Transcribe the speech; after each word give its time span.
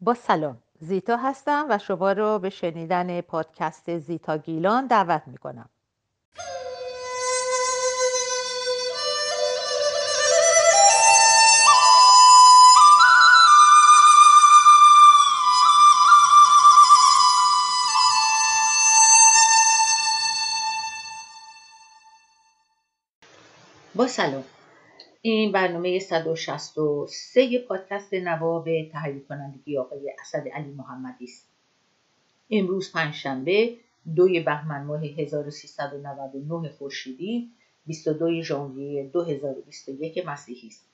با 0.00 0.14
سلام 0.14 0.58
زیتا 0.80 1.16
هستم 1.16 1.66
و 1.70 1.78
شما 1.78 2.12
رو 2.12 2.38
به 2.38 2.50
شنیدن 2.50 3.20
پادکست 3.20 3.98
زیتا 3.98 4.38
گیلان 4.38 4.86
دعوت 4.86 5.22
می 5.26 5.38
کنم. 5.38 5.70
با 23.94 24.06
سلام 24.06 24.44
این 25.22 25.52
برنامه 25.52 25.98
163 25.98 27.58
پادکست 27.58 28.14
نواب 28.14 28.64
تهیه 28.64 29.20
کنندگی 29.28 29.78
آقای 29.78 30.12
اسد 30.20 30.48
علی 30.48 30.70
محمدی 30.70 31.24
است. 31.24 31.48
امروز 32.50 32.92
پنجشنبه 32.92 33.76
دوی 34.16 34.40
بهمن 34.40 34.84
ماه 34.84 35.04
1399 35.04 36.68
خورشیدی 36.68 37.50
22 37.86 38.42
ژانویه 38.42 39.04
2021 39.04 40.26
مسیحی 40.26 40.68
است. 40.68 40.88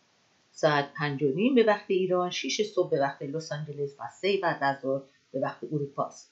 ساعت 0.53 0.95
پنج 0.95 1.25
به 1.55 1.65
وقت 1.67 1.85
ایران 1.89 2.31
6 2.31 2.63
صبح 2.75 2.91
به 2.91 3.01
وقت 3.01 3.23
لس 3.23 3.53
آنجلس 3.53 3.91
و 4.01 4.03
3 4.21 4.39
بعد 4.43 4.59
از 4.61 4.81
ظهر 4.83 5.03
به 5.33 5.41
وقت 5.41 5.65
اروپا 5.73 6.05
است. 6.05 6.31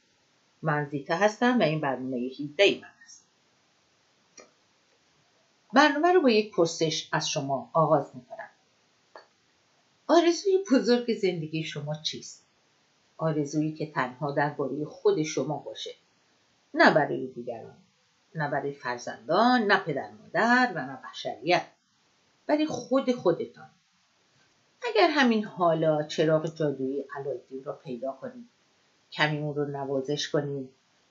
من 0.62 0.84
زیتا 0.84 1.16
هستم 1.16 1.58
و 1.58 1.62
این 1.62 1.80
برنامه 1.80 2.16
17 2.16 2.64
من 2.82 2.88
است. 3.04 3.21
برنامه 5.72 6.12
رو 6.12 6.22
با 6.22 6.30
یک 6.30 6.54
پرسش 6.54 7.08
از 7.12 7.28
شما 7.28 7.70
آغاز 7.72 8.10
می‌کنم. 8.14 8.48
آرزوی 10.06 10.64
بزرگ 10.72 11.14
زندگی 11.14 11.64
شما 11.64 11.94
چیست؟ 11.94 12.46
آرزویی 13.16 13.72
که 13.72 13.90
تنها 13.90 14.32
درباره 14.32 14.84
خود 14.84 15.22
شما 15.22 15.58
باشه. 15.58 15.90
نه 16.74 16.94
برای 16.94 17.26
دیگران 17.26 17.76
نه 18.34 18.50
برای 18.50 18.72
فرزندان 18.72 19.62
نه 19.62 19.76
پدر 19.76 20.10
مادر 20.10 20.72
و 20.74 20.86
نه 20.86 20.98
بشریت 21.10 21.66
برای 22.46 22.66
خود 22.66 23.12
خودتان. 23.12 23.70
اگر 24.88 25.08
همین 25.10 25.44
حالا 25.44 26.02
چراغ 26.02 26.54
جادویی 26.54 27.04
علایالدین 27.16 27.64
را 27.64 27.72
پیدا 27.72 28.12
کنید 28.12 28.48
کمی 29.12 29.38
اون 29.38 29.54
رو 29.54 29.64
نوازش 29.64 30.30
کنید 30.30 30.68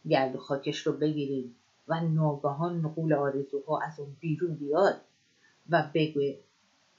گرد 0.10 0.38
خاکش 0.38 0.88
رو 0.88 0.94
بگیرید 0.94 1.56
و 1.88 2.02
ناگهان 2.02 2.80
نقول 2.80 3.14
آرزوها 3.14 3.82
از 3.82 4.00
اون 4.00 4.18
بیرون 4.20 4.56
بیاد 4.56 5.02
و 5.70 5.90
بگوه 5.94 6.36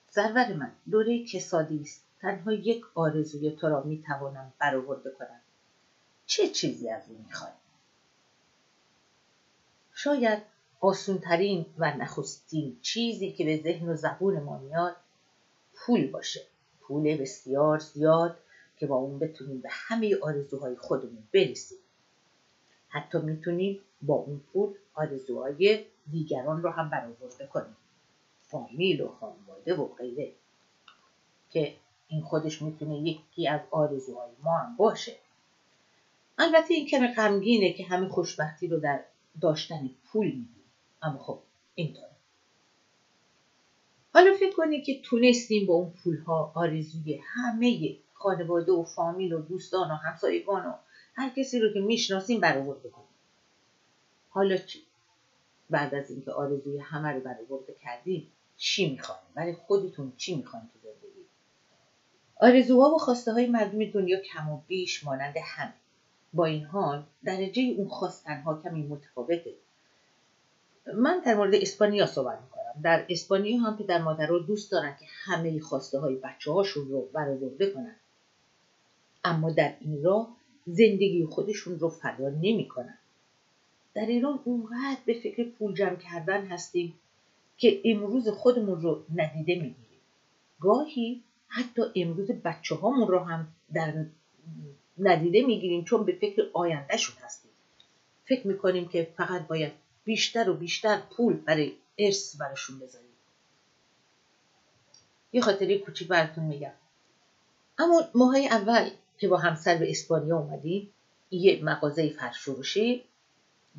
سرور 0.08 0.54
من 0.54 0.72
دوره 0.90 1.24
کسادی 1.24 1.80
است. 1.80 2.04
تنها 2.20 2.52
یک 2.52 2.84
آرزوی 2.94 3.50
تو 3.50 3.68
را 3.68 3.82
می‌توانم 3.82 4.52
برآورده 4.58 5.10
کنم. 5.10 5.40
چه 6.26 6.48
چیزی 6.48 6.90
از 6.90 7.02
او 7.08 7.24
می‌خوای؟ 7.26 7.52
شاید 9.94 10.42
آسونترین 10.80 11.66
و 11.78 11.96
نخستین 11.96 12.78
چیزی 12.82 13.32
که 13.32 13.44
به 13.44 13.62
ذهن 13.62 13.88
و 13.88 13.96
زبون 13.96 14.40
ما 14.40 14.58
میاد 14.58 14.96
پول 15.74 16.10
باشه. 16.10 16.40
پول 16.80 17.16
بسیار 17.16 17.78
زیاد 17.78 18.38
که 18.76 18.86
با 18.86 18.96
اون 18.96 19.18
بتونیم 19.18 19.60
به 19.60 19.68
همه 19.72 20.16
آرزوهای 20.22 20.76
خودمون 20.76 21.22
برسیم. 21.34 21.78
حتی 22.88 23.18
می‌تونیم 23.18 23.80
با 24.02 24.14
اون 24.14 24.40
پول 24.52 24.74
آرزوهای 24.94 25.84
دیگران 26.10 26.62
رو 26.62 26.70
هم 26.70 26.90
برآورده 26.90 27.46
کنیم. 27.46 27.76
فامیل 28.42 29.00
و 29.00 29.08
خانواده 29.08 29.74
و 29.74 29.86
غیره. 29.86 30.32
که 31.50 31.76
این 32.08 32.22
خودش 32.22 32.62
می‌تونه 32.62 32.98
یکی 32.98 33.48
از 33.48 33.60
آرزوهای 33.70 34.30
ما 34.42 34.58
هم 34.58 34.76
باشه. 34.76 35.16
البته 36.38 36.74
این 36.74 36.86
کمی 36.86 37.08
غمگینه 37.14 37.72
که 37.72 37.84
همه 37.84 38.08
خوشبختی 38.08 38.68
رو 38.68 38.80
در 38.80 39.04
داشتن 39.40 39.90
پول 40.04 40.26
میدیم 40.26 40.64
اما 41.02 41.18
خب 41.18 41.38
اینطوره 41.74 42.12
حالا 44.14 44.34
فکر 44.34 44.56
کنید 44.56 44.84
که 44.84 45.00
تونستیم 45.04 45.66
با 45.66 45.74
اون 45.74 45.92
پولها 46.04 46.52
آرزوی 46.54 47.20
همه 47.22 47.96
خانواده 48.12 48.72
و 48.72 48.84
فامیل 48.84 49.32
و 49.32 49.42
دوستان 49.42 49.90
و 49.90 49.94
همسایگان 49.94 50.66
و 50.66 50.72
هر 51.14 51.30
کسی 51.36 51.60
رو 51.60 51.72
که 51.72 51.80
می‌شناسیم 51.80 52.40
برآورده 52.40 52.88
کنیم. 52.88 53.08
حالا 54.32 54.56
چی؟ 54.56 54.78
بعد 55.70 55.94
از 55.94 56.10
اینکه 56.10 56.32
آرزوی 56.32 56.78
همه 56.78 57.08
رو 57.08 57.20
برآورده 57.20 57.74
کردیم 57.82 58.32
چی 58.56 58.90
می‌خوایم؟ 58.90 59.22
برای 59.34 59.52
خودتون 59.52 60.12
چی 60.16 60.36
می‌خوایم 60.36 60.70
تو 60.72 60.78
زندگی؟ 60.82 61.26
آرزوها 62.36 62.90
و 62.90 62.98
خواسته 62.98 63.32
های 63.32 63.46
مردم 63.46 63.90
دنیا 63.90 64.20
کم 64.20 64.50
و 64.50 64.60
بیش 64.66 65.04
مانند 65.04 65.34
هم 65.44 65.72
با 66.34 66.44
این 66.44 66.64
حال 66.64 67.04
درجه 67.24 67.62
اون 67.62 67.88
خواستن 67.88 68.44
کمی 68.62 68.82
متفاوته. 68.82 69.54
من 70.94 71.22
در 71.26 71.34
مورد 71.34 71.54
اسپانیا 71.54 72.06
صحبت 72.06 72.38
می‌کنم. 72.40 72.82
در 72.82 73.06
اسپانیا 73.08 73.60
هم 73.60 73.76
پدر 73.76 74.02
مادرها 74.02 74.38
دوست 74.38 74.72
دارن 74.72 74.96
که 75.00 75.06
همه 75.08 75.60
خواسته 75.60 75.98
های 75.98 76.14
بچه 76.14 76.52
هاشون 76.52 76.88
رو 76.88 77.00
برآورده 77.00 77.70
کنن. 77.70 77.96
اما 79.24 79.50
در 79.50 79.74
این 79.80 80.02
راه 80.02 80.36
زندگی 80.66 81.26
خودشون 81.30 81.78
رو 81.78 81.88
فدا 81.88 82.28
نمی‌کنن. 82.28 82.98
در 83.94 84.06
ایران 84.06 84.40
اونقدر 84.44 85.00
به 85.06 85.14
فکر 85.14 85.44
پول 85.44 85.74
جمع 85.74 85.96
کردن 85.96 86.46
هستیم 86.46 86.94
که 87.58 87.80
امروز 87.84 88.28
خودمون 88.28 88.82
رو 88.82 89.04
ندیده 89.14 89.54
می‌گیریم. 89.54 90.00
گاهی 90.60 91.22
حتی 91.48 91.82
امروز 91.96 92.30
بچه 92.30 92.74
هامون 92.74 93.08
رو 93.08 93.18
هم 93.18 93.48
در 93.74 94.04
ندیده 94.98 95.42
می‌گیریم 95.42 95.84
چون 95.84 96.04
به 96.04 96.12
فکر 96.12 96.42
آیندهشون 96.52 97.16
هستیم. 97.20 97.50
فکر 98.24 98.46
می‌کنیم 98.46 98.88
که 98.88 99.08
فقط 99.16 99.46
باید 99.46 99.72
بیشتر 100.04 100.50
و 100.50 100.54
بیشتر 100.54 101.02
پول 101.16 101.34
برای 101.34 101.72
ارث 101.98 102.36
براشون 102.36 102.78
بذاریم. 102.78 103.08
یه 105.32 105.40
خاطری 105.40 105.78
کوچیک 105.78 106.08
براتون 106.08 106.44
میگم. 106.44 106.72
اما 107.78 108.02
ماهای 108.14 108.46
اول 108.46 108.90
که 109.18 109.28
با 109.28 109.36
همسر 109.36 109.76
به 109.76 109.90
اسپانیا 109.90 110.38
اومدیم 110.38 110.90
یه 111.30 111.64
مغازه 111.64 112.08
فرشوروشی 112.08 113.04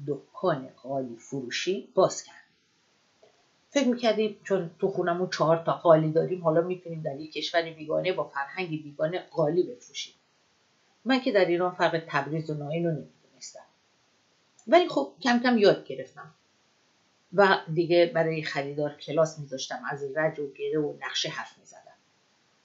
دکان 0.07 0.69
قالی 0.83 1.15
فروشی 1.15 1.89
باز 1.93 2.23
کرد 2.23 2.35
فکر 3.69 3.87
می‌کردیم 3.87 4.39
چون 4.43 4.71
تو 4.79 4.87
خونمون 4.87 5.29
چهار 5.29 5.63
تا 5.65 5.73
قالی 5.73 6.11
داریم 6.11 6.43
حالا 6.43 6.61
می‌تونیم 6.61 7.01
در 7.01 7.19
یک 7.19 7.33
کشور 7.33 7.61
بیگانه 7.61 8.13
با 8.13 8.23
فرهنگ 8.23 8.83
بیگانه 8.83 9.19
قالی 9.19 9.63
بفروشیم. 9.63 10.13
من 11.05 11.19
که 11.19 11.31
در 11.31 11.45
ایران 11.45 11.75
فرق 11.75 12.03
تبریز 12.07 12.49
و 12.49 12.53
ناین 12.53 12.85
رو 12.85 12.91
نمی‌دونستم. 12.91 13.65
ولی 14.67 14.89
خب 14.89 15.13
کم 15.21 15.39
کم 15.39 15.57
یاد 15.57 15.85
گرفتم. 15.85 16.33
و 17.33 17.57
دیگه 17.73 18.11
برای 18.15 18.43
خریدار 18.43 18.93
کلاس 18.93 19.39
میذاشتم 19.39 19.81
از 19.89 20.03
رج 20.15 20.39
و 20.39 20.51
گره 20.51 20.79
و 20.79 20.93
نقشه 21.01 21.29
حرف 21.29 21.57
می‌زدم. 21.57 21.97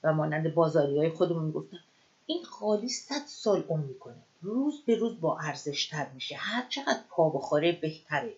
و 0.03 0.13
مانند 0.13 0.53
بازاری 0.53 0.97
های 0.97 1.09
خودمون 1.09 1.51
گفتم 1.51 1.79
این 2.25 2.43
قالی 2.59 2.89
صد 2.89 3.25
سال 3.27 3.63
عمر 3.69 3.85
می‌کنه. 3.85 4.23
روز 4.41 4.81
به 4.85 4.95
روز 4.95 5.21
با 5.21 5.39
ارزشتر 5.39 6.09
میشه. 6.09 6.35
هر 6.35 6.65
چقدر 6.69 6.99
پا 7.09 7.29
بخوره 7.29 7.71
بهتره. 7.71 8.33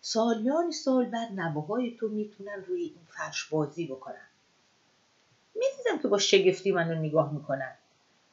سالیان 0.00 0.70
سال 0.70 1.04
بعد 1.04 1.28
نبوهای 1.34 1.96
تو 1.96 2.08
می‌تونن 2.08 2.64
روی 2.68 2.82
این 2.82 3.06
فرش 3.08 3.44
بازی 3.44 3.86
بکنن. 3.86 4.28
می‌دیدم 5.54 6.02
که 6.02 6.08
با 6.08 6.18
شگفتی 6.18 6.72
منو 6.72 6.94
نگاه 6.94 7.32
می‌کنن. 7.32 7.74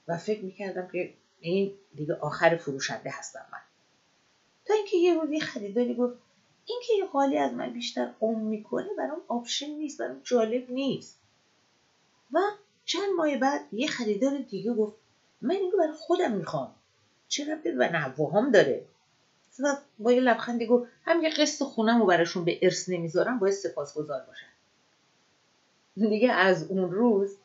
و 0.08 0.18
فکر 0.18 0.44
می‌کردم 0.44 0.88
که 0.88 1.14
این 1.40 1.74
دیگه 1.96 2.14
آخر 2.16 2.56
فروشنده 2.56 3.10
هستم 3.10 3.46
من. 3.52 3.60
تا 4.66 4.74
اینکه 4.74 4.98
یه 4.98 5.14
روزی 5.14 5.40
خریداری 5.40 5.96
گفت 5.96 6.18
اینکه 6.66 6.94
یه 6.98 7.06
قالی 7.06 7.38
از 7.38 7.54
من 7.54 7.74
بیشتر 7.74 8.14
عمر 8.22 8.44
می‌کنه 8.44 8.88
برام 8.98 9.22
آپشن 9.28 9.70
نیست 9.70 9.98
برام 10.02 10.22
جالب 10.24 10.72
نیست. 10.72 11.18
و 12.34 12.40
چند 12.86 13.10
ماه 13.18 13.38
بعد 13.38 13.74
یه 13.74 13.88
خریدار 13.88 14.38
دیگه 14.38 14.74
گفت 14.74 14.96
من 15.42 15.56
اینو 15.56 15.78
برای 15.78 15.94
خودم 15.94 16.32
می‌خوام. 16.32 16.76
چه 17.32 17.54
ربطی 17.54 17.72
و 17.72 17.90
نواهام 17.92 18.52
داره؟ 18.52 18.86
با 20.00 20.12
یه 20.12 20.20
لبخندی 20.20 20.66
گفت 20.66 20.92
هم 21.06 21.24
یه 21.24 21.30
قسط 21.30 21.64
خونم 21.64 22.00
رو 22.00 22.06
براشون 22.06 22.46
به 22.46 22.60
ارث 22.62 22.90
نمی‌ذارم 22.90 23.40
باید 23.40 23.54
سپاسگزار 23.54 24.22
باشن. 24.28 24.48
دیگه 26.10 26.32
از 26.32 26.64
اون 26.64 26.92
روز 26.92 27.38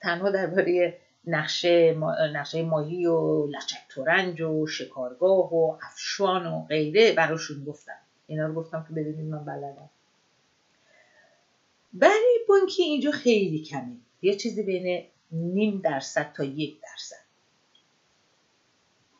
تنها 0.00 0.30
درباره 0.30 0.98
نقشه, 1.26 1.96
نقشه 2.32 2.62
ماهی 2.62 3.06
و 3.06 3.46
لچک 3.46 3.80
تورنج 3.88 4.40
و 4.40 4.66
شکارگاه 4.66 5.54
و 5.54 5.76
افشان 5.82 6.46
و 6.46 6.64
غیره 6.64 7.12
براشون 7.12 7.64
گفتم. 7.64 7.98
اینا 8.26 8.46
رو 8.46 8.54
گفتم 8.54 8.86
که 8.88 8.94
بدونید 8.94 9.26
من 9.26 9.44
بلدم. 9.44 9.90
برای 11.92 12.38
بانکی 12.48 12.82
اینجا 12.82 13.10
خیلی 13.10 13.62
کمه. 13.62 13.96
یه 14.22 14.36
چیزی 14.36 14.62
بین 14.62 15.04
نیم 15.30 15.80
درصد 15.84 16.32
تا 16.32 16.44
یک 16.44 16.80
درصد. 16.80 17.21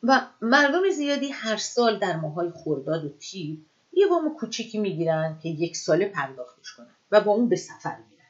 و 0.03 0.27
مردم 0.41 0.89
زیادی 0.89 1.29
هر 1.29 1.57
سال 1.57 1.99
در 1.99 2.15
ماهای 2.15 2.49
خورداد 2.49 3.05
و 3.05 3.09
تیر 3.09 3.57
یه 3.93 4.07
وام 4.07 4.35
کوچیکی 4.35 4.79
می‌گیرن 4.79 5.39
که 5.43 5.49
یک 5.49 5.77
ساله 5.77 6.05
پرداختش 6.05 6.73
کنن 6.73 6.95
و 7.11 7.21
با 7.21 7.31
اون 7.31 7.49
به 7.49 7.55
سفر 7.55 7.95
میرن. 7.95 8.29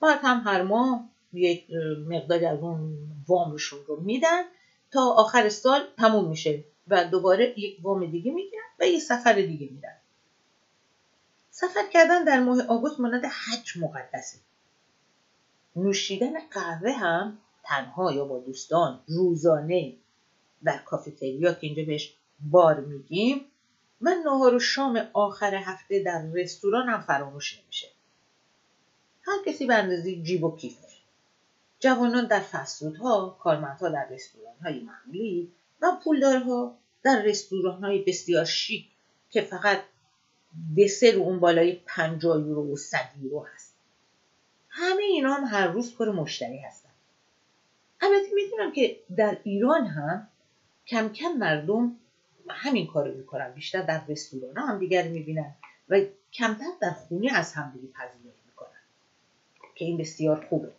بعد 0.00 0.18
هم 0.22 0.42
هر 0.44 0.62
ماه 0.62 1.04
یک 1.32 1.70
مقداری 2.08 2.46
از 2.46 2.58
اون 2.58 2.98
وامشون 3.28 3.78
رو 3.86 4.00
میدن 4.00 4.42
تا 4.90 5.00
آخر 5.00 5.48
سال 5.48 5.86
تموم 5.98 6.28
میشه 6.28 6.64
و 6.88 7.04
دوباره 7.04 7.58
یک 7.58 7.78
وام 7.82 8.10
دیگه 8.10 8.32
می‌گیرن 8.32 8.64
و 8.80 8.86
یه 8.86 8.98
سفر 8.98 9.32
دیگه 9.32 9.68
میرن. 9.72 9.96
سفر 11.50 11.86
کردن 11.92 12.24
در 12.24 12.40
ماه 12.40 12.66
آگوست 12.66 13.00
مانند 13.00 13.24
حج 13.24 13.78
مقدسه. 13.78 14.38
نوشیدن 15.76 16.32
قهوه 16.50 16.92
هم 16.92 17.38
تنها 17.64 18.12
یا 18.12 18.24
با 18.24 18.38
دوستان 18.38 19.00
روزانه 19.06 19.96
در 20.64 20.78
کافتریا 20.78 21.52
که 21.52 21.66
اینجا 21.66 21.84
بهش 21.84 22.14
بار 22.40 22.80
میگیم 22.80 23.44
من 24.00 24.22
نهار 24.24 24.54
و 24.54 24.58
شام 24.58 25.08
آخر 25.12 25.54
هفته 25.54 26.02
در 26.02 26.26
رستوران 26.34 26.88
هم 26.88 27.00
فراموش 27.00 27.58
نمیشه. 27.62 27.88
هر 29.22 29.38
کسی 29.46 29.66
به 29.66 29.74
اندازه 29.74 30.22
جیب 30.22 30.44
و 30.44 30.56
کیف. 30.56 30.76
جوانان 31.78 32.26
در 32.26 32.40
فسودها 32.40 33.36
کارمندها 33.40 33.88
در 33.88 34.08
رستوران 34.10 34.54
های 34.62 34.80
معمولی 34.80 35.52
و 35.82 35.86
پولدارها 36.04 36.78
در 37.02 37.22
رستوران 37.22 37.84
های 37.84 38.02
بسیار 38.02 38.44
شیک 38.44 38.86
که 39.30 39.40
فقط 39.40 39.82
دسر 40.78 41.16
اون 41.16 41.40
بالای 41.40 41.80
50 41.86 42.40
یورو 42.40 42.72
و 42.72 42.76
100 42.76 42.98
یورو 43.22 43.46
هست. 43.54 43.74
همه 44.68 45.02
اینا 45.02 45.34
هم 45.34 45.44
هر 45.44 45.66
روز 45.66 45.96
پر 45.96 46.10
مشتری 46.10 46.58
هستن. 46.58 46.90
البته 48.00 48.28
می‌دونم 48.34 48.72
که 48.72 49.00
در 49.16 49.38
ایران 49.44 49.86
هم 49.86 50.28
کم 50.86 51.08
کم 51.08 51.28
مردم 51.28 51.92
همین 52.48 52.86
کارو 52.86 53.14
می‌کنن 53.14 53.52
بیشتر 53.52 53.82
در 53.82 54.04
رستوران 54.08 54.56
هم 54.56 54.78
دیگر 54.78 55.08
می‌بینن 55.08 55.54
و 55.88 56.00
کمتر 56.32 56.64
در 56.80 56.90
خونه 56.90 57.32
از 57.38 57.52
همدیگه 57.52 57.88
پذیرایی 57.88 58.40
می‌کنن 58.46 58.80
که 59.74 59.84
این 59.84 59.96
بسیار 59.96 60.46
خوبه. 60.48 60.72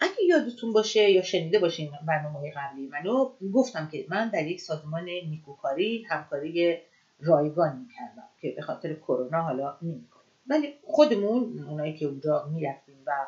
اگه 0.00 0.14
یادتون 0.28 0.72
باشه 0.72 1.10
یا 1.10 1.22
شنیده 1.22 1.58
باشین 1.58 1.90
برنامه 2.06 2.52
قبلی 2.56 2.86
منو 2.86 3.30
گفتم 3.54 3.86
که 3.86 4.04
من 4.08 4.28
در 4.28 4.46
یک 4.46 4.60
سازمان 4.60 5.04
نیکوکاری 5.04 6.02
همکاری 6.08 6.78
رایگان 7.20 7.76
می‌کردم 7.76 8.28
که 8.40 8.50
به 8.50 8.62
خاطر 8.62 8.94
کرونا 8.94 9.42
حالا 9.42 9.76
نمی‌کنیم. 9.82 10.32
ولی 10.46 10.74
خودمون 10.84 11.64
اونایی 11.68 11.92
که 11.92 12.06
اونجا 12.06 12.48
می‌رفتیم 12.52 12.96
و 13.06 13.26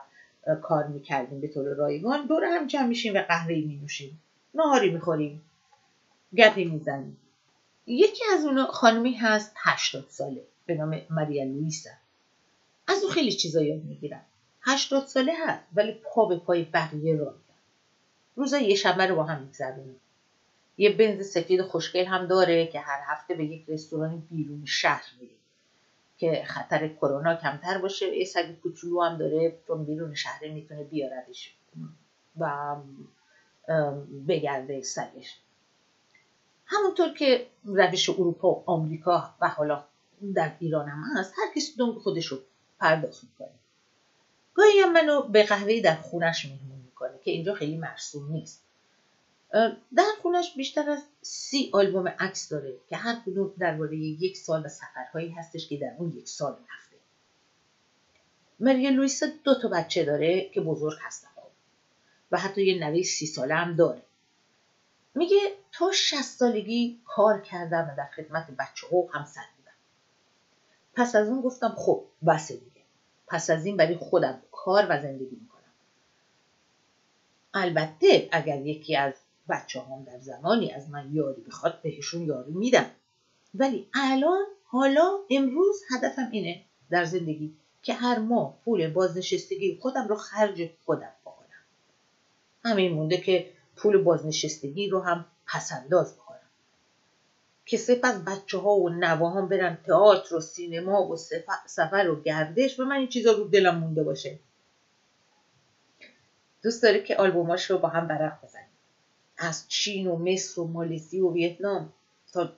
کار 0.63 0.87
می‌کردیم 0.87 1.41
به 1.41 1.49
طور 1.49 1.75
رایگان 1.75 2.27
دور 2.27 2.45
هم 2.45 2.67
جمع 2.67 2.87
میشیم 2.87 3.15
و 3.15 3.19
قهوه 3.29 3.55
می 3.55 3.77
نوشیم 4.55 4.61
نهاری 4.61 4.91
می‌خوریم. 4.91 5.43
گپی 6.37 6.65
می‌زنیم. 6.65 7.17
یکی 7.87 8.25
از 8.33 8.45
اونا 8.45 8.67
خانمی 8.67 9.13
هست 9.13 9.53
هشتاد 9.57 10.07
ساله 10.09 10.45
به 10.67 10.75
نام 10.75 11.01
ماریا 11.11 11.45
لویسا 11.45 11.91
از 12.89 13.05
او 13.05 13.11
خیلی 13.11 13.33
چیزا 13.33 13.63
یاد 13.63 13.85
می‌گیرم. 13.85 14.25
هشتاد 14.61 15.07
ساله 15.07 15.33
هست 15.47 15.65
ولی 15.75 15.93
پا 15.93 16.25
به 16.27 16.37
پای 16.37 16.63
بقیه 16.63 17.17
را 17.17 17.35
روزای 18.37 18.65
یه 18.65 18.75
شنبه 18.75 19.07
رو 19.07 19.17
با 19.17 19.25
هم 19.25 19.41
میگذرونیم. 19.41 20.01
یه 20.79 20.91
بنز 20.91 21.27
سفید 21.27 21.63
خوشگل 21.63 22.05
هم 22.05 22.27
داره 22.27 22.67
که 22.67 22.81
هر 22.81 23.01
هفته 23.07 23.35
به 23.35 23.45
یک 23.45 23.65
رستوران 23.69 24.27
بیرون 24.31 24.65
شهر 24.65 25.05
میریم. 25.21 25.37
که 26.19 26.45
خطر 26.47 26.89
کرونا 26.89 27.35
کمتر 27.35 27.79
باشه 27.79 28.17
یه 28.17 28.25
سگ 28.25 28.61
کوچولو 28.63 29.03
هم 29.03 29.19
داره 29.19 29.57
چون 29.67 29.85
بیرون 29.85 30.15
شهر 30.15 30.49
می‌تونه 30.49 30.85
بیاردش. 30.85 31.55
و 32.39 32.77
بگرده 34.29 34.83
سگش 34.83 35.37
همونطور 36.67 37.09
که 37.15 37.47
روش 37.65 38.11
اروپا 38.11 38.51
و 38.51 38.63
آمریکا 38.67 39.35
و 39.41 39.49
حالا 39.49 39.85
در 40.35 40.53
ایران 40.59 40.89
هم 40.89 41.03
هست 41.17 41.35
هر 41.37 41.55
کسی 41.57 41.73
دنگ 41.79 41.95
خودش 41.95 42.27
رو 42.27 42.39
پرداخت 42.81 43.25
می‌کنه. 43.25 43.59
گاهی 44.55 44.81
هم 44.81 44.93
منو 44.93 45.23
به 45.23 45.43
قهوه 45.43 45.81
در 45.81 45.97
خونش 45.97 46.45
مهمون 46.45 46.79
می‌کنه 46.85 47.19
که 47.25 47.31
اینجا 47.31 47.55
خیلی 47.55 47.77
مرسوم 47.77 48.33
نیست. 48.33 48.63
در 49.97 50.13
خونش 50.23 50.55
بیشتر 50.57 50.91
از 50.91 51.03
سی 51.23 51.71
آلبوم 51.73 52.09
عکس 52.09 52.49
داره 52.49 52.75
که 52.89 52.97
هر 52.97 53.21
کدوم 53.27 53.53
درباره 53.59 53.97
یک 53.97 54.37
سال 54.37 54.67
و 54.67 54.69
سفرهایی 54.69 55.31
هستش 55.31 55.69
که 55.69 55.77
در 55.77 55.95
اون 55.99 56.13
یک 56.17 56.29
سال 56.29 56.53
رفته. 56.53 56.97
مریا 58.61 58.91
لویسا 58.91 59.27
دو 59.45 59.55
تا 59.55 59.69
بچه 59.69 60.05
داره 60.05 60.51
که 60.55 60.61
بزرگ 60.61 60.99
هستن. 61.01 61.29
و 62.33 62.39
حتی 62.39 62.67
یه 62.67 62.89
نوه 62.89 63.03
سی 63.03 63.27
ساله 63.27 63.55
هم 63.55 63.77
داره. 63.77 64.03
میگه 65.15 65.37
تا 65.73 65.93
شست 65.93 66.39
سالگی 66.39 67.01
کار 67.05 67.41
کردم 67.41 67.91
و 67.93 67.97
در 67.97 68.07
خدمت 68.17 68.51
بچه 68.51 68.87
ها 68.87 68.97
و 68.97 69.13
همسر 69.13 69.45
بودم. 69.57 69.73
پس 70.95 71.17
از 71.17 71.29
اون 71.29 71.41
گفتم 71.41 71.75
خب 71.79 72.05
بسه 72.27 72.55
دیگه. 72.55 72.83
پس 73.27 73.51
از 73.51 73.67
این 73.67 73.77
برای 73.77 73.97
خودم 73.97 74.43
کار 74.53 74.87
و 74.89 75.03
زندگی 75.03 75.37
می‌کنم. 75.41 75.63
البته 77.55 78.29
اگر 78.33 78.61
یکی 78.61 78.97
از 78.97 79.15
بچه 79.49 79.81
هم 79.81 80.05
در 80.05 80.19
زمانی 80.19 80.73
از 80.73 80.91
من 80.91 81.15
یاری 81.15 81.41
بخواد 81.43 81.83
بهشون 81.83 82.23
یاری 82.23 82.53
میدم. 82.53 82.91
ولی 83.55 83.89
الان 83.95 84.45
حالا 84.65 85.19
امروز 85.31 85.83
هدفم 85.91 86.29
اینه 86.31 86.65
در 86.91 87.05
زندگی 87.05 87.57
که 87.83 87.95
هر 87.95 88.19
ماه 88.19 88.59
پول 88.65 88.91
بازنشستگی 88.91 89.79
خودم 89.83 90.09
رو 90.09 90.17
خرج 90.17 90.71
خودم 90.85 91.13
همین 92.65 92.93
مونده 92.93 93.17
که 93.17 93.51
پول 93.77 94.03
بازنشستگی 94.03 94.89
رو 94.89 95.01
هم 95.01 95.25
پسنداز 95.47 96.17
بکنم 96.17 96.39
که 97.67 97.77
سپس 97.77 98.15
بچه 98.15 98.59
ها 98.59 98.75
و 98.75 98.89
نواهان 98.89 99.49
برن 99.49 99.79
تئاتر 99.87 100.35
و 100.35 100.41
سینما 100.41 101.09
و 101.09 101.17
سفر 101.67 102.09
و 102.11 102.23
گردش 102.23 102.81
و 102.81 102.85
من 102.85 102.97
این 102.97 103.09
چیزا 103.09 103.33
رو 103.33 103.45
دلم 103.45 103.79
مونده 103.79 104.03
باشه. 104.03 104.39
دوست 106.63 106.83
داره 106.83 107.03
که 107.03 107.17
آلبوماش 107.17 107.71
رو 107.71 107.79
با 107.79 107.89
هم 107.89 108.09
برق 108.09 108.45
بزنیم. 108.45 108.67
از 109.39 109.69
چین 109.69 110.07
و 110.07 110.17
مصر 110.17 110.61
و 110.61 110.67
مالزی 110.67 111.21
و 111.21 111.33
ویتنام 111.33 111.93
تا 112.33 112.53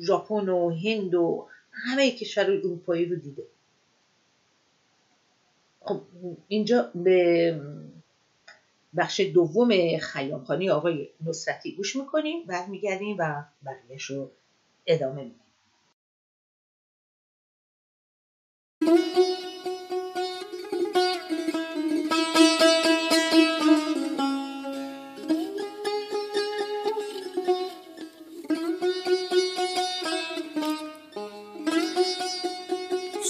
ژاپن 0.00 0.48
و 0.48 0.70
هند 0.70 1.14
و 1.14 1.48
همه 1.72 2.10
کشور 2.10 2.44
اروپایی 2.44 3.04
رو 3.04 3.16
دیده. 3.16 3.46
خب 5.80 6.00
اینجا 6.48 6.90
به 6.94 7.60
بخش 8.96 9.20
دوم 9.20 9.98
خیامخانی 9.98 10.70
آقای 10.70 11.08
نصرتی 11.26 11.76
گوش 11.76 11.96
می‌کنیم 11.96 12.46
برمیگردیم 12.46 13.16
و 13.18 13.44
بقیهش 13.64 14.04
رو 14.04 14.30
ادامه 14.86 15.22
میدیم. 15.22 15.38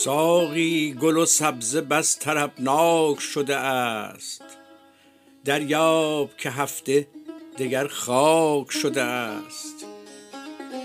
ساقی 0.05 0.95
گل 1.01 1.17
و 1.17 1.27
سبزه 1.27 1.81
بس 1.81 2.19
طربناک 2.19 3.21
شده 3.21 3.57
است. 3.57 4.62
دریاب 5.45 6.37
که 6.37 6.51
هفته 6.51 7.07
دگر 7.59 7.87
خاک 7.87 8.73
شده 8.73 9.03
است. 9.03 9.87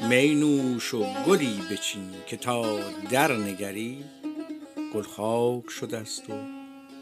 می 0.09 0.35
نوش 0.35 0.93
و 0.93 1.05
گلی 1.27 1.61
بچین 1.71 2.13
که 2.27 2.37
تا 2.37 2.79
در 3.11 3.31
نگری. 3.31 4.03
گل 4.93 5.03
خاک 5.03 5.69
شده 5.69 5.97
است 5.97 6.29
و 6.29 6.33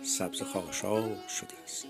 سبز 0.03 0.41
خاشاک 0.41 1.29
شده 1.29 1.55
است. 1.63 1.88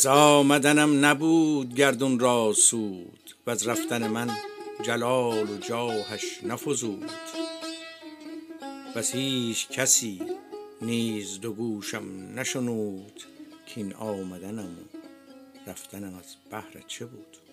از 0.00 0.06
آمدنم 0.06 1.04
نبود 1.04 1.74
گردون 1.74 2.18
را 2.18 2.52
سود 2.52 3.34
و 3.46 3.50
از 3.50 3.68
رفتن 3.68 4.08
من 4.08 4.30
جلال 4.82 5.50
و 5.50 5.58
جاهش 5.58 6.40
نفزود. 6.42 7.10
بس 8.96 9.14
هیچ 9.14 9.68
کسی 9.68 10.22
نیز 10.82 11.40
دو 11.40 11.52
گوشم 11.52 12.04
نشنود 12.36 13.22
که 13.66 13.80
این 13.80 13.94
آمدنم 13.94 14.76
و 15.66 15.70
رفتنم 15.70 16.14
از 16.14 16.36
بهر 16.50 16.84
چه 16.86 17.06
بود. 17.06 17.49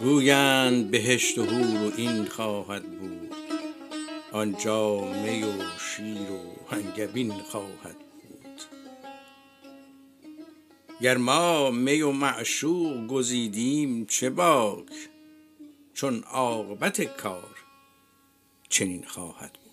گویند 0.00 0.90
بهشت 0.90 1.38
و 1.38 1.44
حور 1.44 1.88
و 1.88 1.92
این 1.96 2.24
خواهد 2.24 2.98
بود. 2.98 3.34
آنجا 4.32 5.12
می 5.12 5.42
و 5.42 5.52
شیر 5.78 6.30
و 6.30 6.74
انگبین 6.74 7.32
خواهد 7.32 7.96
بود. 7.98 8.62
گر 11.00 11.16
ما 11.16 11.70
می 11.70 12.02
و 12.02 12.12
معشوق 12.12 13.06
گزیدیم 13.06 14.06
چه 14.06 14.30
باک؟ 14.30 14.86
چون 15.94 16.22
عاقبت 16.22 17.16
کار 17.16 17.56
چنین 18.68 19.04
خواهد 19.06 19.52
بود. 19.52 19.63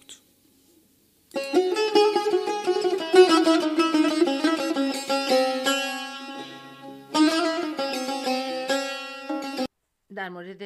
در 10.15 10.29
مورد 10.29 10.63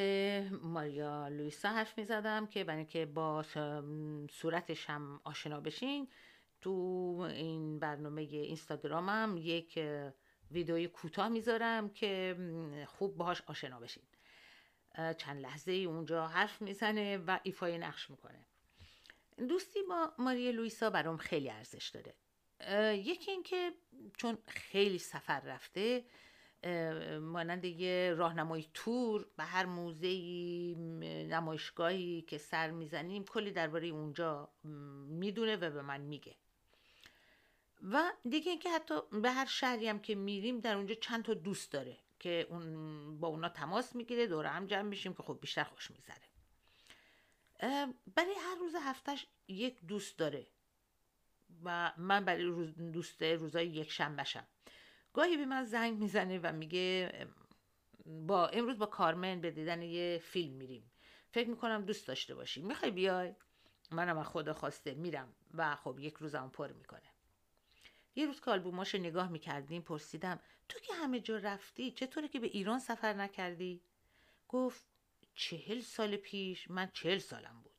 ماریا 0.62 1.28
لویسا 1.28 1.68
حرف 1.68 1.98
می 1.98 2.04
زدم 2.04 2.46
که 2.46 2.64
برای 2.64 2.78
اینکه 2.78 3.06
با 3.06 3.44
صورتش 4.30 4.90
هم 4.90 5.20
آشنا 5.24 5.60
بشین 5.60 6.08
تو 6.60 6.70
این 7.30 7.78
برنامه 7.78 8.22
اینستاگرامم 8.22 9.36
یک 9.38 9.80
ویدئوی 10.50 10.88
کوتاه 10.88 11.28
می‌ذارم 11.28 11.88
که 11.88 12.36
خوب 12.86 13.16
باهاش 13.16 13.42
آشنا 13.46 13.80
بشین. 13.80 14.02
چند 15.18 15.40
لحظه 15.40 15.72
ای 15.72 15.84
اونجا 15.84 16.26
حرف 16.26 16.62
می‌زنه 16.62 17.16
و 17.16 17.38
ایفای 17.42 17.78
نقش 17.78 18.10
می‌کنه. 18.10 18.46
دوستی 19.48 19.82
با 19.82 20.12
ماریا 20.18 20.50
لویسا 20.50 20.90
برام 20.90 21.16
خیلی 21.16 21.50
ارزش 21.50 21.88
داره. 21.88 22.14
یکی 22.96 23.30
اینکه 23.30 23.72
چون 24.16 24.38
خیلی 24.46 24.98
سفر 24.98 25.40
رفته 25.40 26.04
مانند 27.20 27.64
یه 27.64 28.14
راهنمای 28.16 28.66
تور 28.74 29.26
به 29.36 29.44
هر 29.44 29.66
موزه 29.66 30.08
نمایشگاهی 31.30 32.22
که 32.22 32.38
سر 32.38 32.70
می‌زنیم 32.70 33.24
کلی 33.24 33.50
درباره 33.50 33.86
اونجا 33.86 34.48
می‌دونه 35.08 35.56
و 35.56 35.70
به 35.70 35.82
من 35.82 36.00
میگه. 36.00 36.34
و 37.92 38.12
دیگه 38.28 38.50
اینکه 38.50 38.70
حتی 38.70 38.94
به 39.22 39.30
هر 39.30 39.46
شهری 39.46 39.88
هم 39.88 39.98
که 39.98 40.14
میریم 40.14 40.60
در 40.60 40.76
اونجا 40.76 40.94
چند 40.94 41.24
تا 41.24 41.34
دوست 41.34 41.72
داره 41.72 41.96
که 42.18 42.46
اون 42.50 43.20
با 43.20 43.28
اونا 43.28 43.48
تماس 43.48 43.96
می‌گیره 43.96 44.26
دوره 44.26 44.48
هم 44.48 44.66
جمع 44.66 44.82
میشیم 44.82 45.14
که 45.14 45.22
خب 45.22 45.38
بیشتر 45.40 45.64
خوش 45.64 45.90
می‌ذاره 45.90 46.26
برای 48.14 48.34
هر 48.38 48.56
روز 48.60 48.74
هفتش 48.82 49.26
یک 49.48 49.80
دوست 49.86 50.18
داره 50.18 50.46
و 51.64 51.92
من 51.96 52.24
برای 52.24 52.42
روز 52.42 52.74
دوست 52.76 53.22
روزای 53.22 53.66
یک 53.66 53.90
شنبهشم. 53.90 54.46
گاهی 55.16 55.36
به 55.36 55.46
من 55.46 55.64
زنگ 55.64 55.98
می‌زنه 55.98 56.38
و 56.38 56.52
میگه 56.52 57.12
با 58.06 58.48
امروز 58.48 58.78
با 58.78 58.86
کارمن 58.86 59.40
به 59.40 59.50
دیدن 59.50 59.82
یه 59.82 60.18
فیلم 60.24 60.54
میریم. 60.54 60.90
فکر 61.30 61.48
می‌کنم 61.48 61.84
دوست 61.84 62.08
داشته 62.08 62.34
باشی. 62.34 62.62
می‌خوای 62.62 62.90
بیای؟ 62.90 63.34
منم 63.90 64.18
از 64.18 64.26
خدا 64.26 64.54
خواسته 64.54 64.94
میرم 64.94 65.34
و 65.54 65.76
خب 65.76 65.98
یک 65.98 66.14
روزم 66.14 66.50
پر 66.52 66.72
می‌کنه. 66.72 67.12
یه 68.14 68.26
روز 68.26 68.40
که 68.40 68.50
آلبوماش 68.50 68.94
نگاه 68.94 69.28
می‌کردیم 69.28 69.82
پرسیدم 69.82 70.40
تو 70.68 70.78
که 70.78 70.94
همه 70.94 71.20
جا 71.20 71.36
رفتی 71.36 71.90
چطوره 71.90 72.28
که 72.28 72.40
به 72.40 72.46
ایران 72.46 72.78
سفر 72.78 73.12
نکردی؟ 73.12 73.82
گفت 74.48 74.86
چهل 75.34 75.80
سال 75.80 76.16
پیش 76.16 76.70
من 76.70 76.90
چهل 76.92 77.18
سالم 77.18 77.60
بود 77.62 77.74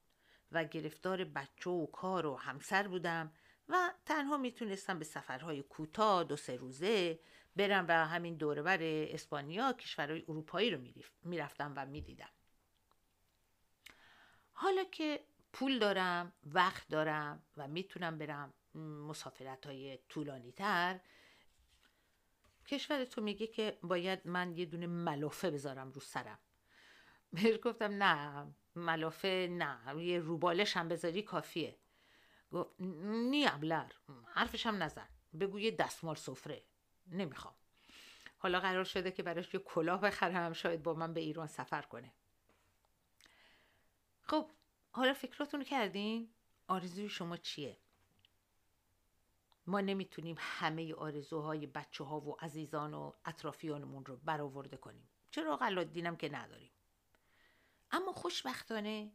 و 0.51 0.63
گرفتار 0.63 1.23
بچه 1.23 1.69
و 1.69 1.85
کار 1.85 2.25
و 2.25 2.35
همسر 2.35 2.87
بودم 2.87 3.31
و 3.69 3.93
تنها 4.05 4.37
می‌تونستم 4.37 4.99
به 4.99 5.05
سفرهای 5.05 5.63
کوتاه 5.63 6.23
دو 6.23 6.35
سه 6.35 6.55
روزه 6.55 7.19
برم 7.55 7.85
و 7.87 8.07
همین 8.07 8.35
دوربر 8.35 8.79
اسپانیا 8.81 9.73
کشورهای 9.73 10.23
اروپایی 10.27 10.71
رو 10.71 10.81
می‌رفتم 11.23 11.73
و 11.75 11.85
می‌دیدم. 11.85 12.29
حالا 14.53 14.83
که 14.83 15.23
پول 15.53 15.79
دارم 15.79 16.33
وقت 16.43 16.87
دارم 16.87 17.43
و 17.57 17.67
می‌تونم 17.67 18.17
برم 18.17 18.53
مسافرت 18.75 19.65
های 19.65 19.99
طولانی 20.09 20.51
تر 20.51 20.99
کشور 22.67 23.05
تو 23.05 23.21
میگه 23.21 23.47
که 23.47 23.77
باید 23.83 24.27
من 24.27 24.57
یه 24.57 24.65
دونه 24.65 24.87
ملافه 24.87 25.51
بذارم 25.51 25.91
رو 25.91 26.01
سرم. 26.01 26.39
بهش 27.33 27.59
گفتم 27.63 28.03
نه 28.03 28.47
ملافه 28.75 29.47
نه 29.51 30.03
یه 30.03 30.19
روبالش 30.19 30.77
هم 30.77 30.87
بذاری 30.87 31.21
کافیه. 31.21 31.75
گفت 32.51 32.71
نی 32.79 33.47
ابلر 33.47 33.91
حرفش 34.33 34.65
هم 34.65 34.83
نزن. 34.83 35.07
بگو 35.39 35.59
یه 35.59 35.71
دستمال 35.71 36.15
سفره. 36.15 36.63
نمی‌خوام. 37.11 37.53
حالا 38.37 38.59
قرار 38.59 38.83
شده 38.83 39.11
که 39.11 39.23
براش 39.23 39.53
یه 39.53 39.59
کلاه 39.59 40.01
بخرم 40.01 40.53
شاید 40.53 40.83
با 40.83 40.93
من 40.93 41.13
به 41.13 41.21
ایران 41.21 41.47
سفر 41.47 41.81
کنه. 41.81 42.13
خب 44.21 44.51
حالا 44.91 45.13
فکراتون 45.13 45.63
کردین؟ 45.63 46.29
آرزوی 46.67 47.09
شما 47.09 47.37
چیه؟ 47.37 47.77
ما 49.67 49.81
نمی‌تونیم 49.81 50.35
همه 50.39 50.93
آرزوهای 50.93 51.67
بچه 51.67 52.03
ها 52.03 52.19
و 52.19 52.37
عزیزان 52.39 52.93
و 52.93 53.13
اطرافیانمون 53.25 54.05
رو 54.05 54.17
برآورده 54.17 54.77
کنیم. 54.77 55.09
چرا 55.31 55.57
قلادینم 55.57 56.15
که 56.15 56.29
نداریم؟ 56.29 56.71
اما 57.91 58.13
خوشبختانه 58.13 59.11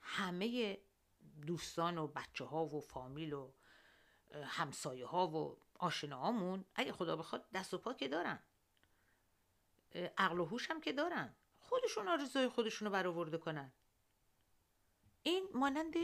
همه 0.00 0.78
دوستان 1.46 1.98
و 1.98 2.06
بچه 2.06 2.44
ها 2.44 2.66
و 2.66 2.80
فامیل 2.80 3.32
و 3.32 3.52
همسایه 4.44 5.06
ها 5.06 5.28
و 5.28 5.56
آشناهامون 5.78 6.64
اگه 6.74 6.92
خدا 6.92 7.16
بخواد 7.16 7.50
دست 7.54 7.74
و 7.74 7.78
پا 7.78 7.94
که 7.94 8.08
دارن. 8.08 8.42
عقل 10.18 10.40
و 10.40 10.44
هوش 10.44 10.70
هم 10.70 10.80
که 10.80 10.92
دارن. 10.92 11.34
خودشون 11.58 12.08
آرزوی 12.08 12.48
خودشون 12.48 12.86
رو 12.86 12.92
برآورده 12.92 13.38
کنن. 13.38 13.72
این 15.22 15.48
مانند 15.54 15.94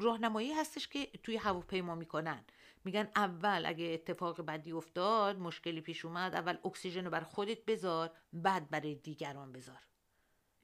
راهنمایی 0.00 0.52
هستش 0.52 0.88
که 0.88 1.06
توی 1.06 1.36
هواپیما 1.36 1.94
می‌کنن. 1.94 2.44
میگن 2.84 3.10
اول 3.16 3.66
اگه 3.66 3.84
اتفاق 3.84 4.40
بدی 4.40 4.72
افتاد 4.72 5.38
مشکلی 5.38 5.80
پیش 5.80 6.04
اومد 6.04 6.34
اول 6.34 6.58
اکسیژن 6.64 7.04
رو 7.04 7.10
بر 7.10 7.20
خودت 7.20 7.64
بذار 7.64 8.10
بعد 8.32 8.70
برای 8.70 8.94
دیگران 8.94 9.52
بذار. 9.52 9.86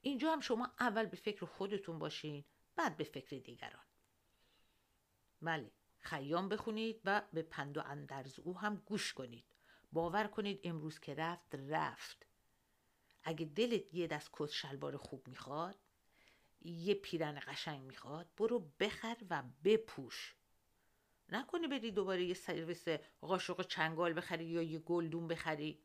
اینجا 0.01 0.31
هم 0.31 0.39
شما 0.39 0.71
اول 0.79 1.05
به 1.05 1.17
فکر 1.17 1.45
خودتون 1.45 1.99
باشین. 1.99 2.45
بعد 2.75 2.97
به 2.97 3.03
فکر 3.03 3.37
دیگران. 3.37 3.85
بله 5.41 5.71
خیام 5.99 6.49
بخونید 6.49 7.01
و 7.05 7.21
به 7.33 7.41
پند 7.41 7.77
و 7.77 7.81
اندرز 7.85 8.39
او 8.39 8.59
هم 8.59 8.75
گوش 8.75 9.13
کنید. 9.13 9.45
باور 9.91 10.27
کنید 10.27 10.59
امروز 10.63 10.99
که 10.99 11.13
رفت 11.13 11.55
رفت. 11.55 12.25
اگه 13.23 13.45
دلت 13.45 13.93
یه 13.93 14.07
دست 14.07 14.29
کت 14.33 14.49
شلوار 14.49 14.97
خوب 14.97 15.27
می‌خواد 15.27 15.79
یه 16.61 16.93
پیرن 16.93 17.41
قشنگ 17.47 17.81
می‌خواد 17.81 18.29
برو 18.37 18.71
بخر 18.79 19.17
و 19.29 19.43
بپوش. 19.63 20.35
نکنی 21.29 21.67
بری 21.67 21.91
دوباره 21.91 22.23
یه 22.23 22.33
سرویس 22.33 22.87
قاشق 23.21 23.67
چنگال 23.67 24.13
بخری 24.13 24.45
یا 24.45 24.61
یه 24.61 24.79
گلدون 24.79 25.27
بخری. 25.27 25.83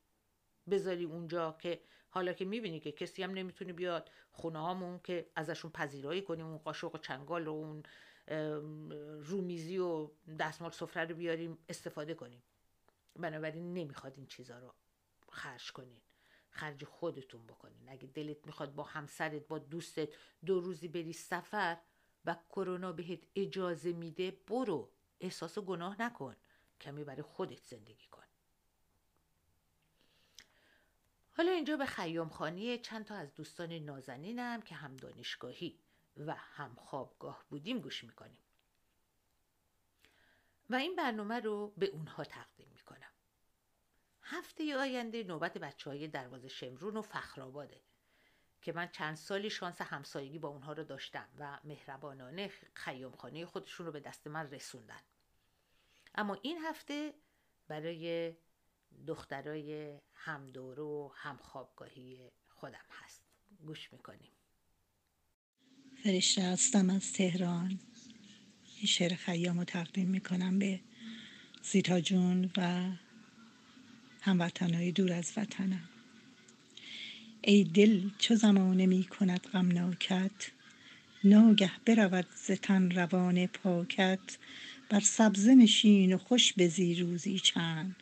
بذاری 0.70 1.04
اونجا 1.04 1.56
که 1.60 1.80
حالا 2.10 2.32
که 2.32 2.44
می‌بینی 2.44 2.80
که 2.80 2.92
کسی 2.92 3.22
هم 3.22 3.30
نمی‌تونه 3.30 3.72
بیاد 3.72 4.10
خونه 4.32 4.58
هامون 4.58 5.00
که 5.04 5.30
ازشون 5.34 5.70
پذیرایی 5.70 6.22
کنیم 6.22 6.46
اون 6.46 6.58
قاشق 6.58 6.94
و 6.94 6.98
چنگال 6.98 7.46
و 7.46 7.50
اون 7.50 7.82
رومیزی 9.22 9.78
و 9.78 10.10
دستمال 10.38 10.70
سفره 10.70 11.04
رو 11.04 11.14
بیاریم 11.14 11.58
استفاده 11.68 12.14
کنیم. 12.14 12.42
بنابراین 13.16 13.74
نمی‌خواد 13.74 14.12
این 14.16 14.26
چیزا 14.26 14.58
رو 14.58 14.74
خرج 15.30 15.72
کنین. 15.72 16.00
خرج 16.50 16.84
خودتون 16.84 17.46
بکنین. 17.46 17.88
اگه 17.88 18.06
دلت 18.06 18.46
می‌خواد 18.46 18.74
با 18.74 18.82
همسرت 18.82 19.48
با 19.48 19.58
دوستت 19.58 20.08
دو 20.46 20.60
روزی 20.60 20.88
بری 20.88 21.12
سفر 21.12 21.78
و 22.24 22.36
کرونا 22.50 22.92
بهت 22.92 23.20
اجازه 23.34 23.92
میده 23.92 24.30
برو. 24.30 24.90
احساس 25.20 25.58
گناه 25.58 26.02
نکن. 26.02 26.36
کمی 26.80 27.04
برای 27.04 27.22
خودت 27.22 27.64
زندگی 27.64 28.06
کن. 28.10 28.25
حالا 31.36 31.52
اینجا 31.52 31.76
به 31.76 31.86
خیام 31.86 32.28
خانی 32.28 32.78
چند 32.78 33.04
تا 33.04 33.14
از 33.14 33.34
دوستان 33.34 33.72
نازنینم 33.72 34.62
که 34.62 34.74
هم 34.74 34.96
دانشگاهی 34.96 35.78
و 36.16 36.34
هم 36.34 36.74
خوابگاه 36.74 37.44
بودیم 37.50 37.80
گوش 37.80 38.04
می‌کنیم. 38.04 38.38
و 40.70 40.74
این 40.74 40.96
برنامه 40.96 41.40
رو 41.40 41.72
به 41.76 41.86
اونها 41.86 42.24
تقدیم 42.24 42.68
می‌کنم. 42.74 43.10
هفته 44.22 44.76
آینده 44.76 45.22
نوبت 45.22 45.58
بچه 45.58 45.90
های 45.90 46.08
دروازه 46.08 46.48
شمرون 46.48 46.96
و 46.96 47.02
فخرآباده 47.02 47.80
که 48.62 48.72
من 48.72 48.88
چند 48.88 49.16
سالی 49.16 49.50
شانس 49.50 49.80
همسایگی 49.80 50.38
با 50.38 50.48
اونها 50.48 50.72
رو 50.72 50.84
داشتم 50.84 51.28
و 51.38 51.58
مهربانانه 51.64 52.50
خیامخانه 52.74 53.46
خودشون 53.46 53.86
رو 53.86 53.92
به 53.92 54.00
دست 54.00 54.26
من 54.26 54.50
رسوندن. 54.50 55.00
اما 56.14 56.38
این 56.42 56.58
هفته 56.58 57.14
برای 57.68 58.34
دخترای 59.06 59.98
همدوره 60.14 60.82
و 60.82 61.10
همخوابگاهی 61.14 62.18
خودم 62.48 62.84
هست. 62.90 63.22
گوش 63.66 63.92
می‌کنیم. 63.92 64.32
فرشته 66.04 66.42
هستم 66.42 66.90
از 66.90 67.12
تهران. 67.12 67.80
این 68.76 68.86
شعر 68.86 69.14
خیام 69.14 69.58
رو 69.58 69.64
تقدیم 69.64 70.08
می‌کنم 70.08 70.58
به 70.58 70.80
زیتا 71.62 72.00
جون 72.00 72.50
و 72.56 72.90
هموطنهای 74.20 74.92
دور 74.92 75.12
از 75.12 75.32
وطنم. 75.36 75.88
ای 77.42 77.64
دل 77.64 78.10
چو 78.18 78.34
زمانه 78.34 78.86
می 78.86 79.04
کند 79.04 79.40
غمناکت 79.40 80.50
ناگه 81.24 81.72
برود 81.84 82.26
ز 82.36 82.50
تن 82.50 82.90
روان 82.90 83.46
پاکت 83.46 84.38
بر 84.90 85.00
سبزه 85.00 85.54
نشین 85.54 86.12
و 86.12 86.18
خوش 86.18 86.54
بزی 86.58 86.94
روزی 86.94 87.38
چند. 87.38 87.96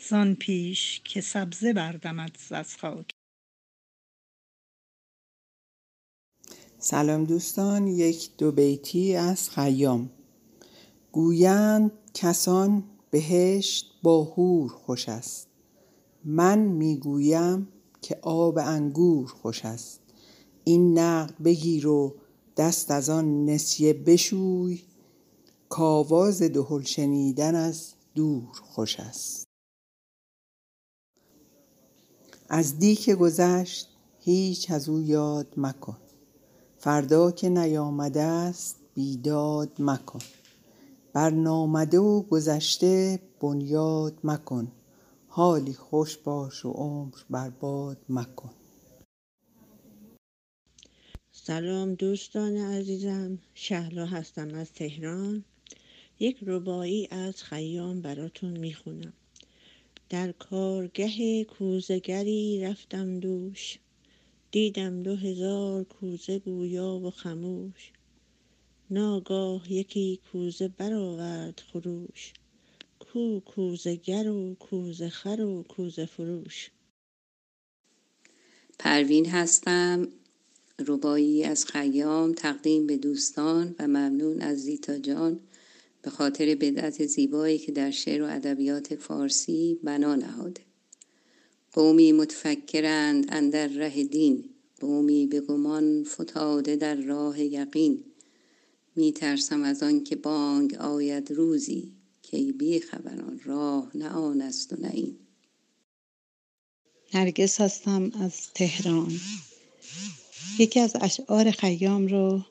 زان 0.00 0.34
پیش 0.34 1.00
که 1.04 1.20
سبزه 1.20 1.72
بردمد 1.72 2.36
از 2.50 2.76
خاک. 2.76 3.10
سلام 6.78 7.24
دوستان 7.24 7.86
یک 7.86 8.36
دو 8.36 8.52
بیتی 8.52 9.16
از 9.16 9.50
خیام. 9.50 10.10
گویند 11.12 11.92
کسان 12.14 12.84
بهشت 13.10 14.00
با 14.02 14.24
حور 14.24 14.70
خوش 14.70 15.08
است. 15.08 15.48
من 16.24 16.58
می‌گویم 16.58 17.68
که 18.02 18.18
آب 18.22 18.58
انگور 18.58 19.28
خوش 19.28 19.64
است. 19.64 20.00
این 20.64 20.98
نقد 20.98 21.42
بگیر 21.42 21.86
و 21.86 22.14
دست 22.56 22.90
از 22.90 23.10
آن 23.10 23.44
نسیه 23.44 23.92
بشوی. 23.92 24.82
کآواز 25.68 26.42
دهل 26.42 26.82
شنیدن 26.82 27.54
از 27.54 27.94
دور 28.14 28.52
خوش 28.52 29.00
است. 29.00 29.47
از 32.50 32.78
دی 32.78 32.94
که 32.94 33.14
گذشت 33.14 33.88
هیچ 34.20 34.70
از 34.70 34.88
او 34.88 35.00
یاد 35.00 35.46
مکن. 35.56 35.96
فردا 36.78 37.30
که 37.30 37.48
نیامده 37.48 38.22
است 38.22 38.76
بیداد 38.94 39.70
مکن. 39.78 40.18
بر 41.12 41.30
نامده 41.30 41.98
و 41.98 42.22
گذشته 42.22 43.20
بنیاد 43.40 44.18
مکن. 44.24 44.72
حالی 45.28 45.72
خوش 45.72 46.16
باش 46.16 46.64
و 46.64 46.70
عمر 46.70 47.14
برباد 47.30 47.98
مکن. 48.08 48.50
سلام 51.32 51.94
دوستان 51.94 52.56
عزیزم. 52.56 53.38
شهلا 53.54 54.06
هستم 54.06 54.54
از 54.54 54.72
تهران. 54.72 55.44
یک 56.18 56.38
ربایی 56.46 57.08
از 57.10 57.42
خیام 57.42 58.00
براتون 58.00 58.56
می‌خونم. 58.58 59.12
در 60.10 60.32
کارگه 60.32 61.44
کوزگری 61.44 62.60
رفتم 62.64 63.20
دوش. 63.20 63.78
دیدم 64.50 65.02
دو 65.02 65.16
هزار 65.16 65.84
کوزه 65.84 66.38
گویا 66.38 67.00
و 67.04 67.10
خموش. 67.10 67.92
ناگاه 68.90 69.72
یکی 69.72 70.20
کوزه 70.32 70.68
برآورد 70.68 71.60
خروش. 71.72 72.32
کو 72.98 73.40
کوزه 73.40 73.96
گر 73.96 74.28
و 74.28 74.54
کوزه 74.54 75.08
خر 75.08 75.40
و 75.40 75.62
کوزه 75.62 76.06
فروش. 76.06 76.70
پروین 78.78 79.26
هستم. 79.26 80.08
ربایی 80.86 81.44
از 81.44 81.66
خیام 81.66 82.32
تقدیم 82.32 82.86
به 82.86 82.96
دوستان 82.96 83.74
و 83.78 83.88
ممنون 83.88 84.40
از 84.40 84.58
زیتا 84.58 84.98
جان. 84.98 85.40
به 86.02 86.10
خاطر 86.10 86.54
بدعت 86.54 87.06
زیبایی 87.06 87.58
که 87.58 87.72
در 87.72 87.90
شعر 87.90 88.22
و 88.22 88.26
ادبیات 88.26 88.94
فارسی 88.94 89.78
بنا 89.82 90.14
نهاده. 90.14 90.60
قومی 91.72 92.12
متفکرند 92.12 93.26
اندر 93.28 93.66
ره 93.66 94.04
دین 94.04 94.44
قومی 94.80 95.26
به 95.26 95.40
گمان 95.40 96.04
فتاده 96.04 96.76
در 96.76 96.94
راه 96.94 97.40
یقین. 97.40 98.04
می 98.96 99.12
ترسم 99.12 99.62
از 99.62 99.82
آن 99.82 100.04
که 100.04 100.16
بانگ 100.16 100.74
آید 100.74 101.32
روزی 101.32 101.92
کی 102.22 102.52
بی 102.52 102.80
خبران 102.80 103.40
راه 103.44 103.90
نه 103.94 104.08
آن 104.08 104.40
است 104.40 104.72
و 104.72 104.76
نه 104.80 104.90
این. 104.94 105.16
نرگس 107.14 107.60
هستم 107.60 108.10
از 108.20 108.52
تهران. 108.54 109.12
یکی 110.58 110.80
از 110.80 110.96
اشعار 111.00 111.50
خیام 111.50 112.06
رو 112.06 112.42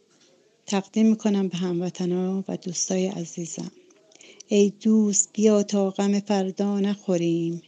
تقدیم 0.68 1.10
می‌کنم 1.10 1.48
به 1.48 1.58
هموطنا 1.58 2.44
و 2.48 2.58
دوستای 2.58 3.08
عزیزم. 3.08 3.72
ای 4.48 4.74
دوست 4.82 5.30
بیا 5.34 5.64
تا 5.64 5.90
غم 5.90 6.20
فردا 6.20 6.80
نخوریم. 6.80 7.62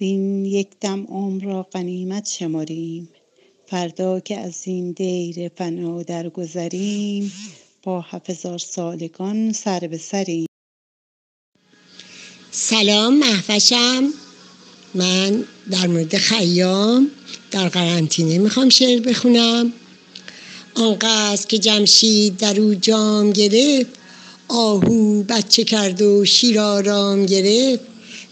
وین 0.00 0.44
یک 0.44 0.68
دم 0.80 1.04
عمر 1.04 1.44
را 1.44 1.62
غنیمت 1.62 2.28
شمریم. 2.28 3.08
فردا 3.66 4.20
که 4.20 4.38
از 4.38 4.62
این 4.64 4.92
دیر 4.92 5.48
فنا 5.48 6.02
درگذریم 6.02 7.32
با 7.82 8.00
هفت 8.00 8.58
سالگان 8.58 9.52
سر 9.52 9.80
به 9.80 9.98
سریم. 9.98 10.46
سلام 12.50 13.18
محوشم 13.18 14.12
من 14.94 15.44
در 15.70 15.86
مورد 15.86 16.16
خیام 16.16 17.10
در 17.50 17.68
قرنطینه 17.68 18.38
می‌خوام 18.38 18.68
شعر 18.68 19.00
بخونم. 19.00 19.72
آنقدر 20.76 21.46
که 21.48 21.58
جمشید 21.58 22.36
در 22.36 22.60
او 22.60 22.74
جام 22.74 23.32
گرفت 23.32 23.98
آهو 24.48 25.22
بچه 25.22 25.64
کرد 25.64 26.02
و 26.02 26.24
شیر 26.24 26.60
آرام 26.60 27.26
گرفت. 27.26 27.84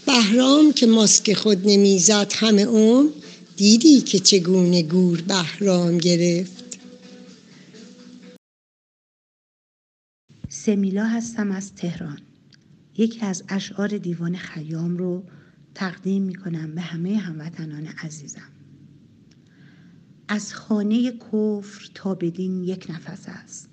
بهرام 0.07 0.73
که 0.73 0.87
ماسک 0.87 1.33
خود 1.35 1.59
نمی‌زد 1.65 2.33
همه 2.37 2.65
عمر 2.67 3.11
دیدی 3.57 4.01
که 4.01 4.19
چگونه 4.19 4.83
گور 4.83 5.21
بهرام 5.21 5.99
گرفت. 5.99 6.79
سمیلا 10.49 11.05
هستم 11.05 11.51
از 11.51 11.75
تهران. 11.75 12.19
یکی 12.99 13.21
از 13.21 13.43
اشعار 13.49 13.99
دیوان 13.99 14.37
خیام 14.37 14.97
رو 14.97 15.23
تقدیم 15.75 16.23
می 16.23 16.35
کنم 16.35 16.75
به 16.75 16.81
همه 16.81 17.17
هموطنان 17.17 17.87
عزیزم. 17.87 18.51
از 20.29 20.55
خانه 20.55 21.13
کفر 21.13 21.91
تا 21.95 22.15
به 22.15 22.31
دین 22.31 22.65
یک 22.65 22.87
نفس 22.91 23.29
است. 23.29 23.71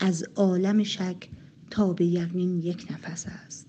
از 0.00 0.22
عالم 0.36 0.82
شک 0.82 1.30
تا 1.70 1.92
به 1.92 2.04
یقین 2.04 2.58
یک 2.58 2.86
نفس 2.90 3.26
است. 3.26 3.68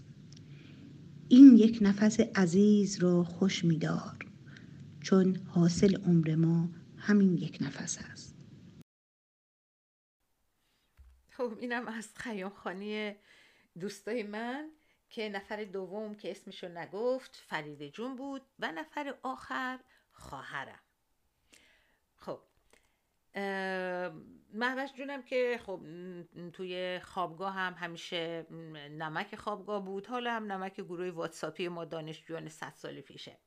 این 1.29 1.57
یک 1.57 1.79
نفس 1.81 2.19
عزیز 2.19 3.03
را 3.03 3.23
خوش 3.23 3.65
میدار 3.65 4.17
چون 5.01 5.35
حاصل 5.35 5.95
عمر 5.95 6.35
ما 6.35 6.69
همین 6.97 7.37
یک 7.37 7.57
نفس 7.61 7.97
است. 8.11 8.35
خب 11.29 11.57
اینم 11.59 11.87
از 11.87 12.13
خیام 12.15 12.51
خانی 12.51 13.15
دوستای 13.79 14.23
من 14.23 14.69
که 15.09 15.29
نفر 15.29 15.63
دوم 15.63 16.15
که 16.15 16.31
اسمشو 16.31 16.67
نگفت 16.67 17.35
فرید 17.35 17.93
جون 17.93 18.15
بود 18.15 18.41
و 18.59 18.71
نفر 18.71 19.15
آخر 19.23 19.79
خواهرم. 20.11 20.82
محوش 24.53 24.93
جونم 24.93 25.23
که 25.23 25.59
خب 25.65 25.81
توی 26.53 26.99
خوابگاه 26.99 27.53
هم 27.53 27.73
همیشه 27.73 28.45
نمک 28.91 29.35
خوابگاه 29.35 29.85
بود. 29.85 30.07
حالا 30.07 30.33
هم 30.33 30.51
نمک 30.51 30.73
گروه 30.73 31.09
واتساپی 31.09 31.67
ما 31.67 31.85
دانشجویان 31.85 32.49
صد 32.49 32.73
سال 32.75 33.01
پیشه. 33.01 33.37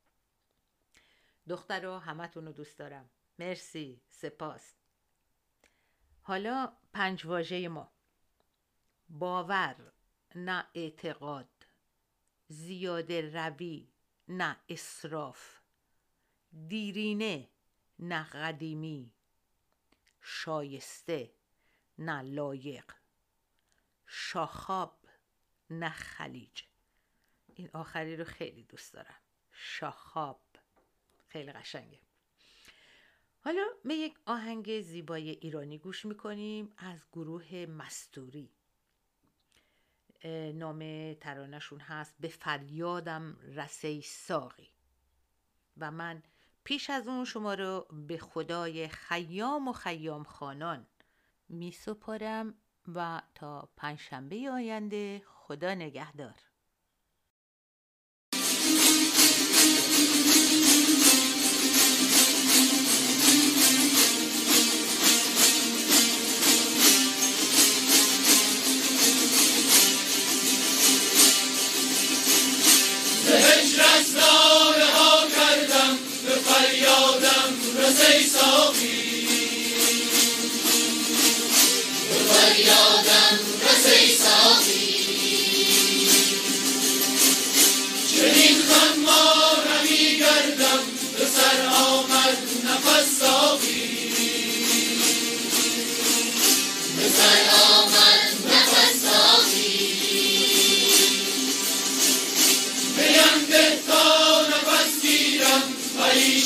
دختر 1.48 1.80
رو 1.80 1.98
همتون 1.98 2.46
رو 2.46 2.52
دوست 2.52 2.78
دارم. 2.78 3.10
مرسی. 3.38 4.00
سپاس. 4.08 4.74
حالا 6.22 6.72
پنج 6.92 7.26
واژه 7.26 7.68
ما. 7.68 7.92
باور 9.08 9.92
نه 10.34 10.66
اعتقاد. 10.74 11.48
زیاده 12.48 13.30
روی 13.34 13.88
نه 14.28 14.56
اصراف 14.68 15.60
دیرینه 16.68 17.48
نه 17.98 18.24
قدیمی. 18.24 19.15
شایسته 20.28 21.32
نه 21.98 22.22
لایق. 22.22 22.92
شاخاب 24.06 24.98
نه 25.70 25.90
خلیج. 25.90 26.62
این 27.54 27.70
آخری 27.72 28.16
رو 28.16 28.24
خیلی 28.24 28.64
دوست 28.64 28.92
دارم. 28.92 29.20
شاخاب. 29.52 30.42
خیلی 31.26 31.52
قشنگه. 31.52 32.00
حالا 33.40 33.66
به 33.84 33.94
یک 33.94 34.18
آهنگ 34.26 34.80
زیبای 34.80 35.30
ایرانی 35.30 35.78
گوش 35.78 36.04
می‌کنیم 36.04 36.72
از 36.76 37.06
گروه 37.12 37.66
مستوری. 37.66 38.50
نام 40.54 41.14
ترانشون 41.14 41.80
هست 41.80 42.14
به 42.20 42.28
فریادم 42.28 43.36
رسی 43.42 44.02
ساقی 44.02 44.70
و 45.76 45.90
من 45.90 46.22
پیش 46.66 46.90
از 46.90 47.08
اون 47.08 47.24
شما 47.24 47.54
رو 47.54 47.86
به 48.08 48.18
خدای 48.18 48.88
خیام 48.88 49.68
و 49.68 49.72
خیام 49.72 50.24
خانان 50.24 50.86
می 51.48 51.72
سپارم 51.72 52.54
و 52.94 53.22
تا 53.34 53.68
پنجشنبه 53.76 54.50
آینده 54.50 55.22
خدا 55.26 55.74
نگهدار. 55.74 56.34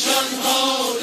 Nation, 0.00 0.40
oh 0.42 0.99